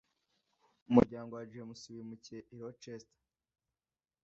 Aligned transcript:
umuryango 0.89 1.31
wa 1.37 1.47
James 1.51 1.81
wimukiye 1.93 2.39
i 2.53 2.55
Rochester 2.61 3.17